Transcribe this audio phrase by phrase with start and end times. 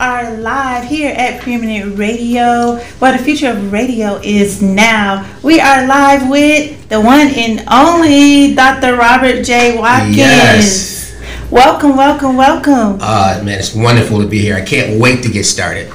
[0.00, 5.28] are live here at Preeminent Radio, where the future of radio is now.
[5.42, 8.96] We are live with the one and only Dr.
[8.96, 9.76] Robert J.
[9.76, 10.16] Watkins.
[10.16, 10.98] Yes.
[11.50, 12.98] Welcome, welcome, welcome.
[13.00, 14.54] Uh, man, it's wonderful to be here.
[14.54, 15.90] I can't wait to get started.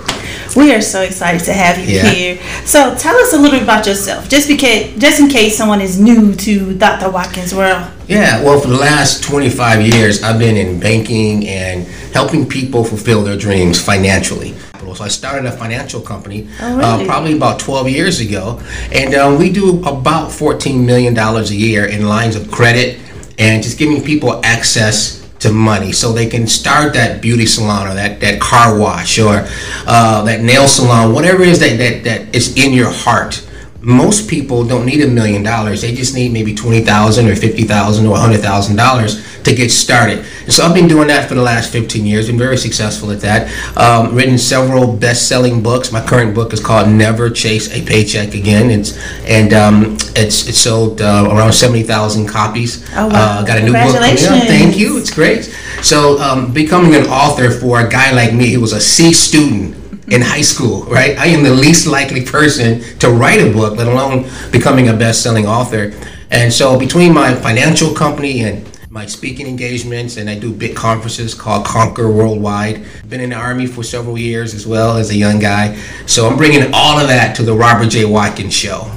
[0.55, 2.09] We are so excited to have you Yeah.
[2.09, 2.37] here.
[2.65, 5.97] So tell us a little bit about yourself, just because, just in case someone is
[5.99, 7.09] new to Dr.
[7.09, 7.83] Watkins' world.
[8.07, 13.23] Yeah, well, for the last 25 years, I've been in banking and helping people fulfill
[13.23, 14.53] their dreams financially.
[14.95, 16.83] So I started a financial company Oh, really?
[16.83, 18.59] uh, probably about 12 years ago,
[18.91, 22.99] and um, we do about 14 million dollars a year in lines of credit
[23.39, 27.93] and just giving people access to money so they can start that beauty salon or
[27.93, 29.45] that, that car wash or
[29.85, 33.47] uh, that nail salon, whatever it is that, that, that is in your heart.
[33.79, 35.81] Most people don't need a million dollars.
[35.81, 39.71] They just need maybe twenty thousand or fifty thousand or hundred thousand dollars to get
[39.71, 40.25] started.
[40.43, 42.27] And so I've been doing that for the last fifteen years.
[42.27, 43.51] Been very successful at that.
[43.77, 45.91] Um, written several best-selling books.
[45.91, 48.69] My current book is called Never Chase a Paycheck Again.
[48.71, 52.87] It's and um, it's it's sold uh, around seventy thousand copies.
[52.95, 53.39] Oh, wow.
[53.39, 54.17] Uh, got a new book coming out.
[54.17, 54.47] Congratulations.
[54.47, 54.97] Thank you.
[54.97, 55.43] It's great.
[55.81, 59.75] So um, becoming an author for a guy like me who was a C student
[60.07, 61.17] in high school, right?
[61.17, 65.47] I am the least likely person to write a book, let alone becoming a best-selling
[65.47, 65.93] author.
[66.29, 71.33] And so between my financial company and my speaking engagements, and I do big conferences
[71.33, 72.85] called Conquer Worldwide.
[73.09, 75.75] Been in the Army for several years as well as a young guy.
[76.05, 78.05] So I'm bringing all of that to the Robert J.
[78.05, 78.91] Watkins Show.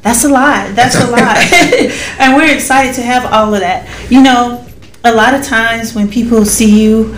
[0.00, 0.74] That's a lot.
[0.74, 1.36] That's a lot.
[2.18, 3.86] and we're excited to have all of that.
[4.10, 4.66] You know,
[5.04, 7.14] a lot of times when people see you,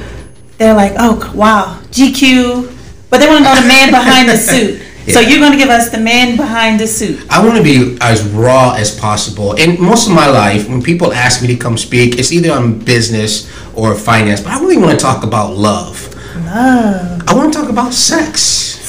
[0.59, 3.09] they're like, oh, wow, GQ.
[3.09, 4.83] But they want to know the man behind the suit.
[5.13, 7.21] So you're going to give us the man behind the suit.
[7.29, 9.55] I want to be as raw as possible.
[9.59, 12.79] And most of my life, when people ask me to come speak, it's either on
[12.79, 14.41] business or finance.
[14.41, 16.09] But I really want to talk about love.
[16.47, 17.23] Love.
[17.29, 18.41] I want to talk about sex.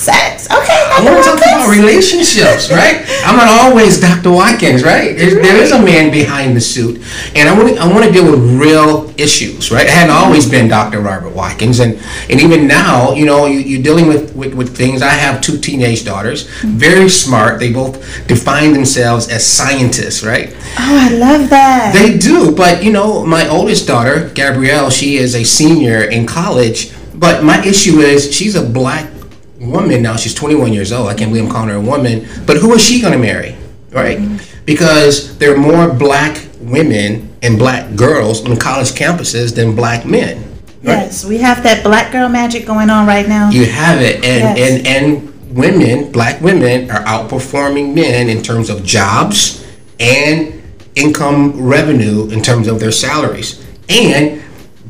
[0.06, 0.46] Sex.
[0.46, 0.86] Okay.
[0.94, 1.12] I Dr.
[1.12, 3.04] want to talk about relationships, right?
[3.26, 4.32] I'm not always Dr.
[4.32, 5.18] Watkins, right?
[5.18, 7.02] There's, there is a man behind the suit,
[7.36, 9.88] and I want to I want to deal with real issues, right?
[9.88, 11.02] I hadn't always been Dr.
[11.02, 12.00] Robert Watkins, and
[12.30, 15.02] and even now, you know, you, you're dealing with, with with things.
[15.02, 17.60] I have two teenage daughters, very smart.
[17.60, 20.56] They both define themselves as scientists, right?
[20.78, 21.94] Oh, I love that.
[21.98, 26.92] They do, but you know, my oldest daughter, Gabrielle, she is a senior in college.
[27.16, 29.10] But my issue is she's a black
[29.66, 30.16] woman now.
[30.16, 31.08] She's 21 years old.
[31.10, 32.28] I can't believe I'm calling her a woman.
[32.46, 33.56] But who is she going to marry,
[33.92, 34.20] right?
[34.66, 40.42] Because there are more black women and black girls on college campuses than black men.
[40.84, 40.98] Right?
[41.06, 43.50] yes, we have that black girl magic going on right now.
[43.50, 44.86] You have it, and Yes.
[44.86, 49.66] and and women, black women, are outperforming men in terms of jobs
[50.00, 50.62] and
[50.96, 53.66] income revenue in terms of their salaries.
[53.90, 54.42] And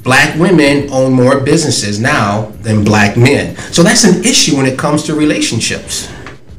[0.05, 3.57] black women own more businesses now than black men.
[3.73, 6.09] So that's an issue when it comes to relationships.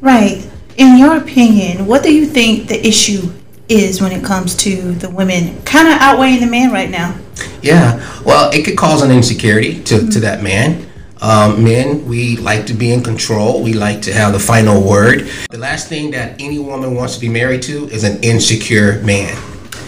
[0.00, 0.46] Right.
[0.76, 3.32] In your opinion, what do you think the issue
[3.68, 7.16] is when it comes to the women kind of outweighing the man right now?
[7.62, 10.84] Yeah, well, it could cause an insecurity to, to that man.
[11.22, 13.62] Um, men, we like to be in control.
[13.62, 15.30] We like to have the final word.
[15.50, 19.34] The last thing that any woman wants to be married to is an insecure man.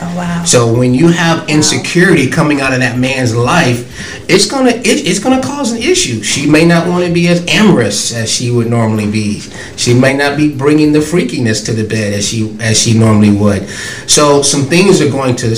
[0.01, 0.45] Oh wow.
[0.45, 5.19] So when you have insecurity coming out of that man's life, it's gonna it, it's
[5.19, 6.23] gonna cause an issue.
[6.23, 9.41] She may not want to be as amorous as she would normally be.
[9.77, 13.33] She may not be bringing the freakiness to the bed as she as she normally
[13.33, 13.69] would.
[14.07, 15.57] So some things are going to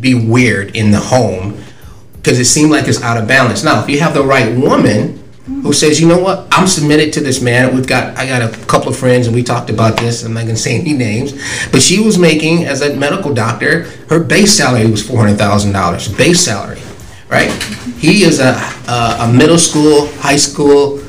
[0.00, 1.62] be weird in the home
[2.16, 3.62] because it seems like it's out of balance.
[3.62, 5.19] Now, if you have the right woman
[5.62, 7.74] who says, you know what, I'm submitted to this man.
[7.74, 10.22] We've got, I got a couple of friends and we talked about this.
[10.24, 11.32] I'm not gonna say any names,
[11.70, 15.72] but she was making as a medical doctor, her base salary was four hundred thousand
[15.72, 16.80] dollars, base salary,
[17.28, 17.50] right?
[17.98, 18.54] He is a,
[18.88, 21.02] a, a middle school, high school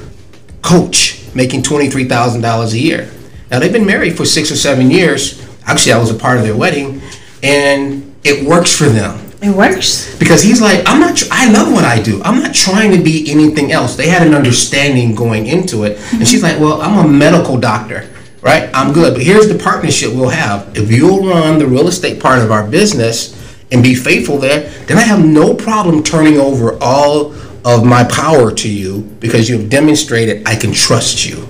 [0.62, 3.10] coach making twenty three thousand dollars a year.
[3.50, 5.40] Now they've been married for six or seven years.
[5.66, 7.02] Actually, I was a part of their wedding,
[7.44, 10.16] and it works for them It works.
[10.20, 11.18] because he's like, I'm not.
[11.18, 12.22] Tr- I love what I do.
[12.24, 13.96] I'm not trying to be anything else.
[13.96, 18.08] They had an understanding going into it, and she's like, Well, I'm a medical doctor,
[18.42, 18.70] right?
[18.74, 20.78] I'm good, but here's the partnership we'll have.
[20.78, 23.36] If you'll run the real estate part of our business
[23.72, 27.34] and be faithful there, then I have no problem turning over all
[27.66, 31.48] of my power to you because you have demonstrated I can trust you.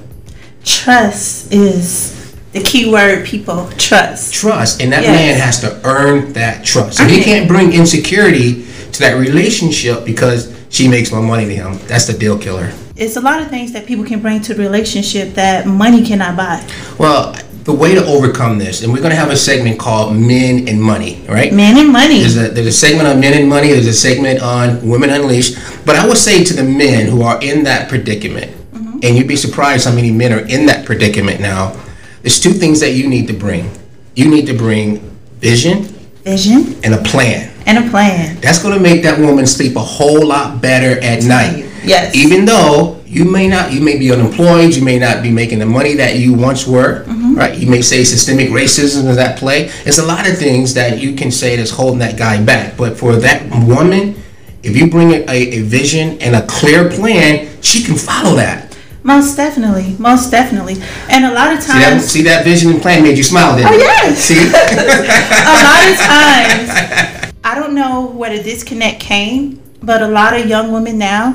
[0.64, 2.21] Trust is
[2.54, 3.70] the key word, people.
[3.78, 4.34] Trust.
[4.34, 5.12] trust, and that Yes.
[5.12, 6.98] man has to earn that trust.
[6.98, 11.80] So he can't bring insecurity to that relationship because she makes more money than him.
[11.88, 12.72] That's the deal killer.
[12.96, 16.36] It's a lot of things that people can bring to the relationship that money cannot
[16.36, 16.64] buy.
[16.98, 20.68] Well, the way to overcome this, and we're going to have a segment called Men
[20.68, 21.54] and Money, right?
[21.54, 22.20] Men and Money.
[22.20, 25.58] There's a, there's a segment on Men and Money, there's a segment on Women Unleashed.
[25.86, 29.00] But I would say to the men who are in that predicament, mm-hmm.
[29.04, 31.76] and you'd be surprised how many men are in that predicament now,
[32.22, 33.70] there's two things that you need to bring.
[34.16, 35.00] You need to bring
[35.40, 35.84] vision,
[36.24, 37.52] vision, and a plan.
[37.66, 38.40] And a plan.
[38.42, 41.66] That's going to make that woman sleep a whole lot better at night.
[41.84, 42.16] Yes.
[42.16, 45.66] Even though you may not, you may be unemployed, you may not be making the
[45.66, 47.36] money that you once were, mm-hmm.
[47.36, 47.58] right?
[47.58, 49.68] You may say systemic racism is at play.
[49.84, 52.78] There's a lot of things that you can say that's holding that guy back.
[52.78, 54.16] But for that woman,
[54.64, 58.61] if you bring a, a vision and a clear plan, she can follow that.
[59.04, 60.76] Most definitely, most definitely,
[61.10, 61.66] and a lot of times.
[61.66, 63.78] See that, see that vision and plan made you smile, didn't oh, it?
[63.78, 64.20] Oh yes.
[64.20, 64.38] See.
[64.38, 70.46] a lot of times, I don't know where the disconnect came, but a lot of
[70.46, 71.34] young women now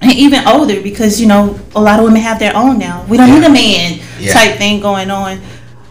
[0.00, 3.04] and even older because you know a lot of women have their own now.
[3.08, 3.40] We don't yeah.
[3.40, 4.32] need a man yeah.
[4.32, 5.40] type thing going on.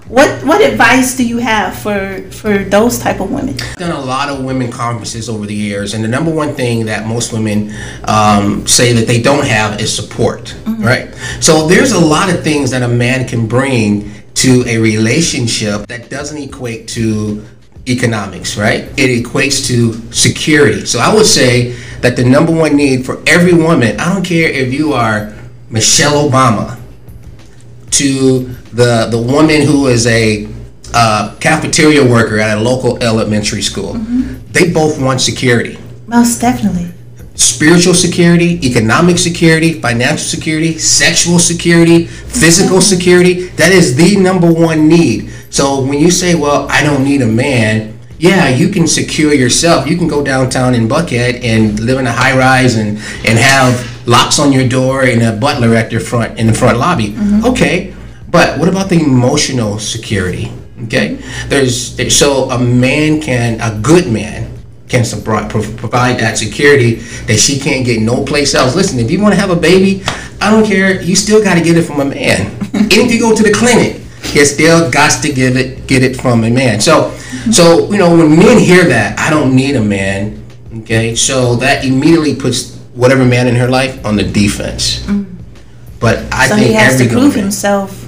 [0.08, 3.56] What what advice do you have for for those type of women?
[3.60, 6.86] I've done a lot of women conferences over the years, and the number one thing
[6.86, 7.74] that most women
[8.04, 10.56] um, say that they don't have is support.
[10.66, 10.84] Mm-hmm.
[10.84, 11.16] Right.
[11.42, 16.12] So there's a lot of things that a man can bring to a relationship that
[16.12, 17.44] doesn't equate to
[17.88, 18.84] economics, right?
[19.00, 20.86] It equates to security.
[20.86, 21.72] So I would say
[22.02, 25.34] that the number one need for every woman, I don't care if you are
[25.70, 26.80] Michelle Obama,
[27.98, 30.48] to the the woman who is a
[30.94, 34.36] uh, cafeteria worker at a local elementary school, mm-hmm.
[34.52, 35.78] they both want security.
[36.08, 36.92] Most definitely.
[37.36, 43.48] Spiritual security, economic security, financial security, sexual security, physical security.
[43.58, 45.30] That is the number one need.
[45.50, 49.88] So when you say, well, I don't need a man, yeah, you can secure yourself.
[49.88, 53.95] You can go downtown in Buckhead and live in a high rise and, and have
[54.06, 57.10] locks on your door and a butler at your front in the front lobby.
[57.10, 57.46] Mm-hmm.
[57.46, 57.96] Okay,
[58.30, 60.52] but what about the emotional security?
[60.84, 61.16] Okay,
[61.48, 64.52] there's so a man can a good man
[64.88, 65.04] can
[65.50, 68.76] provide that security that she can't get no place else.
[68.76, 70.04] Listen, if you want to have a baby,
[70.42, 71.02] I don't care.
[71.02, 72.52] You still got to get it from a man.
[72.74, 74.02] and if you go to the clinic,
[74.34, 76.80] you still got to give it, get it from a man.
[76.80, 77.12] So,
[77.52, 80.44] so you know, when men hear that, I don't need a man.
[80.80, 85.00] Okay, so that immediately puts whatever man in her life on the defense.
[85.06, 85.36] Mm.
[86.00, 88.02] But I so think he has to prove himself.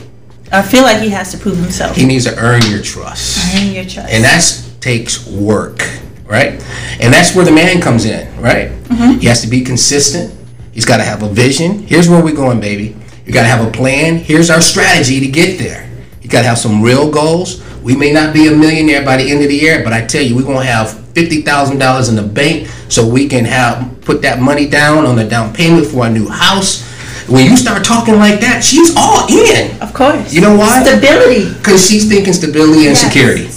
[0.52, 1.96] I feel like he has to prove himself.
[1.96, 3.56] He needs to earn your trust.
[3.56, 4.14] Earn your trust.
[4.14, 5.80] And that takes work,
[6.26, 6.54] right?
[7.02, 8.70] And that's where the man comes in, right?
[8.70, 9.20] Mm-hmm.
[9.20, 10.34] He has to be consistent.
[10.72, 11.80] He's got to have a vision.
[11.80, 12.96] Here's where we're going, baby.
[13.26, 14.18] You got to have a plan.
[14.18, 15.90] Here's our strategy to get there.
[16.22, 17.62] You got to have some real goals.
[17.88, 20.22] We may not be a millionaire by the end of the year, but I tell
[20.22, 24.42] you, we're going to have $50,000 in the bank so we can have put that
[24.42, 26.84] money down on the down payment for a new house.
[27.30, 29.80] When you start talking like that, she's all in.
[29.82, 30.34] Of course.
[30.34, 30.84] You know why?
[30.84, 31.54] Stability.
[31.54, 33.08] Because she's thinking stability and yes.
[33.08, 33.48] security.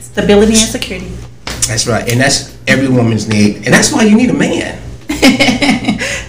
[0.00, 1.12] Stability and security.
[1.68, 2.10] That's right.
[2.10, 3.58] And that's every woman's need.
[3.58, 4.82] And that's why you need a man.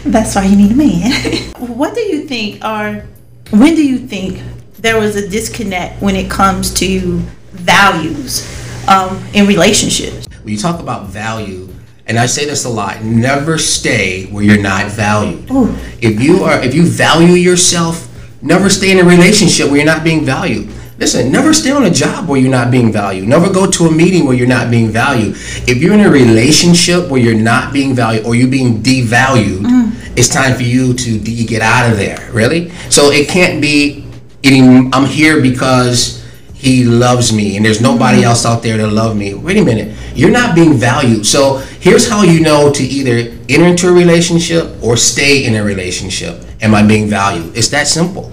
[0.06, 1.12] that's why you need a man.
[1.58, 3.04] what do you think are,
[3.50, 4.44] when do you think
[4.82, 7.20] there was a disconnect when it comes to
[7.52, 8.48] values
[8.88, 10.28] um, in relationships.
[10.42, 11.70] When you talk about value,
[12.08, 15.50] and I say this a lot, never stay where you're not valued.
[15.52, 15.76] Ooh.
[16.02, 18.10] If you are if you value yourself,
[18.42, 20.70] never stay in a relationship where you're not being valued.
[20.98, 23.28] Listen, never stay on a job where you're not being valued.
[23.28, 25.36] Never go to a meeting where you're not being valued.
[25.68, 30.18] If you're in a relationship where you're not being valued or you're being devalued, mm.
[30.18, 32.70] it's time for you to de- get out of there, really?
[32.92, 34.01] So it can't be
[34.44, 36.22] I'm here because
[36.54, 38.28] he loves me and there's nobody mm-hmm.
[38.28, 39.34] else out there to love me.
[39.34, 41.26] Wait a minute, you're not being valued.
[41.26, 45.64] So here's how you know to either enter into a relationship or stay in a
[45.64, 46.44] relationship.
[46.62, 47.58] Am I being valued?
[47.58, 48.32] It's that simple.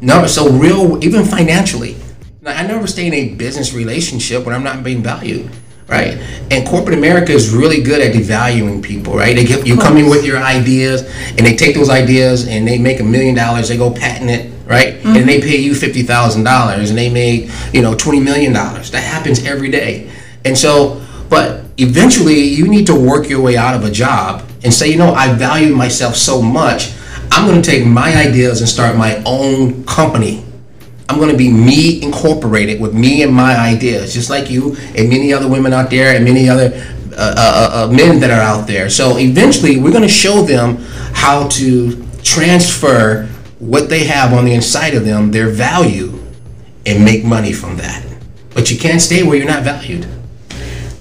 [0.00, 1.96] No, so real, even financially.
[2.44, 5.50] I never stay in a business relationship when I'm not being valued
[5.88, 6.18] right?
[6.50, 9.34] And corporate America is really good at devaluing people, right?
[9.34, 12.78] They get you come in with your ideas, and they take those ideas and they
[12.78, 13.68] make a million dollars.
[13.68, 14.94] They go patent it, right?
[14.94, 15.16] Mm-hmm.
[15.16, 18.90] And they pay you fifty thousand dollars, and they make you know twenty million dollars.
[18.90, 20.10] That happens every day,
[20.44, 24.72] and so, but eventually, you need to work your way out of a job and
[24.72, 26.92] say, you know, I value myself so much.
[27.30, 30.44] I'm going to take my ideas and start my own company
[31.08, 35.08] I'm going to be me incorporated with me and my ideas, just like you and
[35.08, 36.72] many other women out there and many other
[37.12, 38.90] uh, uh, uh, uh men that are out there.
[38.90, 40.76] So eventually, we're going to show them
[41.14, 43.26] how to transfer
[43.58, 46.22] what they have on the inside of them, their value,
[46.84, 48.04] and make money from that.
[48.54, 50.06] But you can't stay where you're not valued.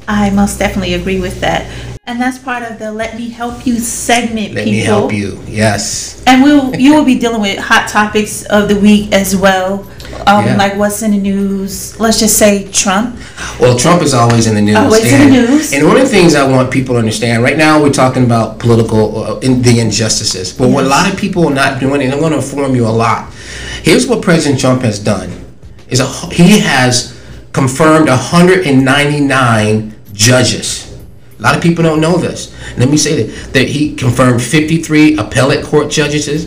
[0.08, 1.70] I most definitely agree with that.
[2.08, 4.54] And that's part of the "Let Me Help You" segment.
[4.54, 4.72] Let people.
[4.72, 5.44] me help you.
[5.46, 6.24] Yes.
[6.26, 9.86] And we'll you will be dealing with hot topics of the week as well.
[10.26, 10.56] Um, Yeah.
[10.56, 12.00] like what's in the news.
[12.00, 13.18] Let's just say Trump.
[13.60, 14.78] Well, Trump is always in the news.
[14.78, 15.74] Always in and, the news.
[15.74, 18.58] And one of the things I want people to understand right now, we're talking about
[18.58, 20.54] political uh, in, the injustices.
[20.54, 22.88] But what a lot of people are not doing, and I'm going to inform you
[22.88, 23.34] a lot.
[23.84, 25.30] Here's what President Trump has done:
[25.90, 27.20] is a, he has
[27.52, 30.87] confirmed 199 judges.
[31.38, 32.56] A lot of people don't know this.
[32.78, 36.46] Let me say that that he confirmed 53 appellate court judges,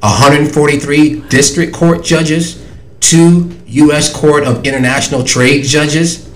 [0.00, 2.64] 143 district court judges,
[3.00, 4.14] two U.S.
[4.14, 6.30] Court of International Trade judges,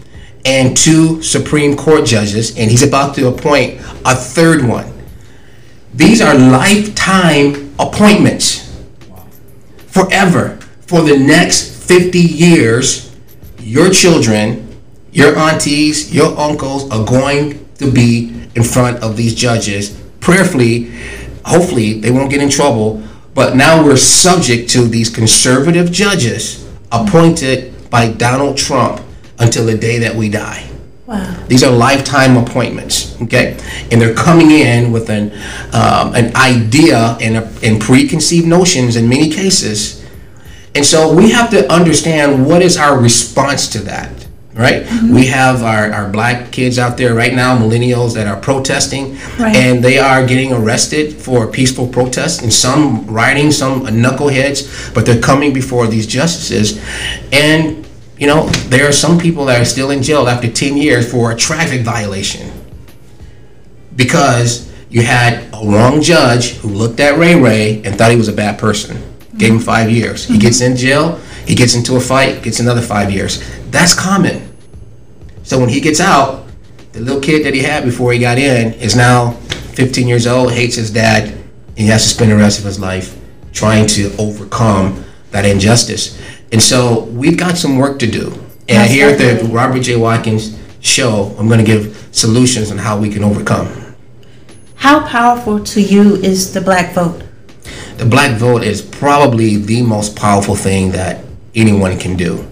[0.44, 4.92] and two Supreme Court judges, and he's about to appoint a third one.
[5.94, 8.70] These are lifetime appointments.
[9.86, 10.58] Forever.
[10.86, 13.16] For the next 50 years,
[13.60, 14.76] your children,
[15.12, 20.00] your aunties, your uncles are going to be in front of these judges.
[20.20, 20.90] Prayerfully,
[21.44, 23.02] hopefully, they won't get in trouble.
[23.34, 29.00] But now we're subject to these conservative judges appointed by Donald Trump
[29.38, 30.68] until the day that we die.
[31.06, 31.44] Wow.
[31.48, 33.58] These are lifetime appointments, okay?
[33.90, 35.32] And they're coming in with an
[35.74, 40.02] um, an idea and, a, and preconceived notions in many cases.
[40.74, 44.23] And so we have to understand what is our response to that,
[44.54, 44.84] right?
[44.84, 45.14] Mm-hmm.
[45.14, 49.54] We have our, our black kids out there right now, millennials that are protesting, Right.
[49.56, 55.20] and they are getting arrested for peaceful protests, and some rioting, some knuckleheads, but they're
[55.20, 56.80] coming before these justices.
[57.32, 57.84] And,
[58.16, 61.32] you know, there are some people that are still in jail after 10 years for
[61.32, 62.52] a traffic violation
[63.96, 68.28] because you had a wrong judge who looked at Ray Ray and thought he was
[68.28, 69.02] a bad person.
[69.36, 70.26] Gave him five years.
[70.26, 73.42] He gets in jail, he gets into a fight, gets another five years.
[73.70, 74.48] That's common.
[75.42, 76.46] So when he gets out,
[76.92, 79.32] the little kid that he had before he got in is now
[79.74, 82.78] 15 years old, hates his dad, and he has to spend the rest of his
[82.78, 83.18] life
[83.52, 86.20] trying to overcome that injustice.
[86.52, 88.26] And so we've got some work to do.
[88.68, 89.48] And Most here at the.
[89.48, 89.96] Robert J.
[89.96, 93.96] Watkins show, I'm going to give solutions on how we can overcome.
[94.76, 97.23] How powerful to you is the black vote?
[97.96, 101.24] The black vote is probably the most powerful thing that
[101.54, 102.50] anyone can do.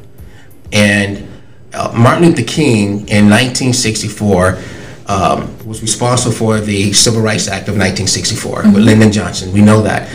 [0.73, 1.29] And
[1.75, 4.59] uh, Martin Luther King in 1964
[5.07, 9.53] um, was responsible for the Civil Rights Act of 1964 with Lyndon Johnson.
[9.53, 10.09] We know that.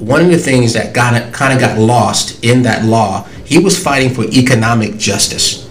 [0.00, 3.82] One of the things that got kind of got lost in that law, he was
[3.82, 5.68] fighting for economic justice.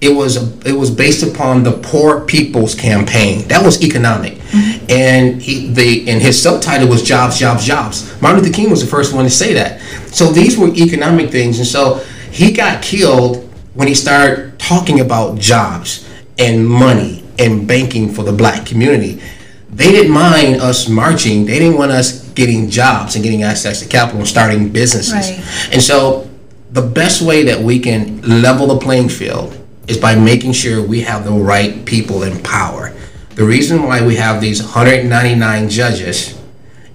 [0.00, 0.36] It was
[0.66, 3.46] it was based upon the poor people's campaign.
[3.48, 4.39] That was economic,
[4.88, 8.20] and he the and his subtitle was jobs, jobs, jobs.
[8.20, 9.80] Martin Luther King was the first one to say that.
[10.08, 11.96] So these were economic things, and so
[12.30, 18.32] he got killed when he started talking about jobs and money and banking for the
[18.32, 19.22] black community.
[19.70, 21.46] They didn't mind us marching.
[21.46, 25.12] They didn't want us getting jobs and getting access to capital and starting businesses.
[25.12, 25.72] Right.
[25.72, 26.28] And so
[26.70, 29.56] the best way that we can level the playing field
[29.88, 32.92] is by making sure we have the right people in power.
[33.40, 36.38] The reason why we have these 199 judges,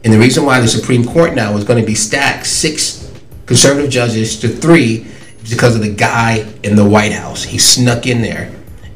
[0.04, 3.12] and the reason why the Supreme Court now is going to be stacked six
[3.48, 5.08] conservative judges to three
[5.42, 7.42] is because of the guy in the White House.
[7.42, 8.54] He snuck in there.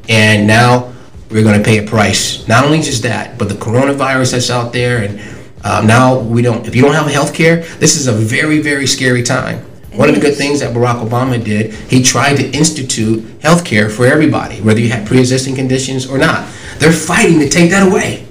[0.08, 0.92] And now
[1.28, 2.46] we're going to pay a price.
[2.46, 5.02] Not only just that, but the coronavirus that's out there.
[5.02, 5.20] And
[5.64, 8.86] um, now we don't, if you don't have health care, this is a very, very
[8.86, 9.58] scary time.
[9.94, 13.90] One of the good things that Barack Obama did, he tried to institute health care
[13.90, 16.48] for everybody, whether you had pre existing conditions or not.
[16.80, 18.26] They're fighting to take that away.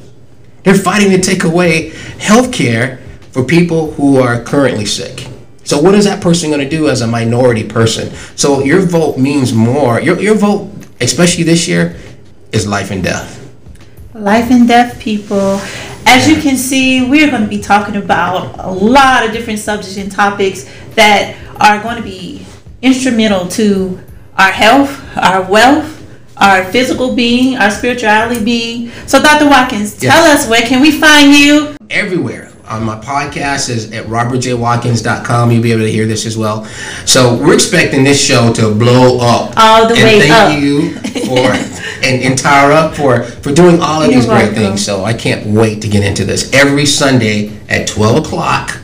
[0.64, 1.90] They're fighting to take away
[2.20, 2.98] health care
[3.32, 5.28] for people who are currently sick.
[5.64, 8.10] So, what is that person going to do as a minority person?
[8.36, 10.02] So, your vote means more.
[10.02, 11.96] Your, your vote, especially this year,
[12.52, 13.38] is life and death.
[14.16, 15.62] Life and death, people.
[16.08, 19.98] As you can see, we're going to be talking about a lot of different subjects
[19.98, 22.48] and topics that are going to be
[22.82, 24.00] instrumental to
[24.40, 25.99] our health, our wealth,
[26.40, 28.92] our physical being, our spirituality being.
[29.08, 29.48] So, Dr.
[29.50, 30.44] Watkins, tell Yes.
[30.46, 31.76] us where can we find you?
[31.90, 32.46] everywhere.
[32.68, 35.52] On my podcast is at robertjwatkins.com.
[35.52, 36.66] You'll be able to hear this as well.
[37.06, 39.54] So we're expecting this show to blow up.
[39.58, 40.62] All the and way thank up.
[40.62, 40.92] you
[41.26, 41.40] for
[42.06, 44.86] and, and Tara for for doing all of You're these great things.
[44.86, 48.78] So I can't wait to get into this every Sunday at 12 o'clock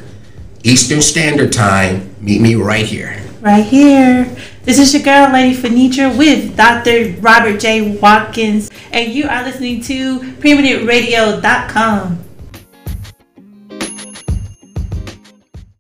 [0.64, 2.10] Eastern Standard Time.
[2.22, 3.22] Meet me right here.
[3.42, 4.36] Right here.
[4.66, 7.14] This is your girl, Lady Fanitra, with Dr.
[7.22, 7.98] Robert J.
[8.00, 12.25] Watkins, and you are listening to PreeminentRadio.com.